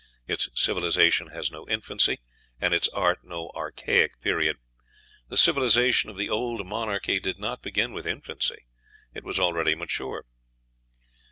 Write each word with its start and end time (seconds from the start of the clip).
Its 0.27 0.49
civilization 0.55 1.27
has 1.27 1.51
no 1.51 1.67
infancy, 1.69 2.19
and 2.59 2.73
its 2.73 2.87
art 2.87 3.19
no 3.21 3.51
archaic 3.55 4.19
period. 4.19 4.57
The 5.27 5.37
civilization 5.37 6.09
of 6.09 6.17
the 6.17 6.27
Old 6.27 6.65
Monarchy 6.65 7.19
did 7.19 7.37
not 7.37 7.61
begin 7.61 7.93
with 7.93 8.07
infancy. 8.07 8.65
It 9.13 9.23
was 9.23 9.39
already 9.39 9.75
mature." 9.75 10.25